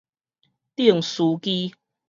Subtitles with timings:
[0.77, 1.75] 釘書機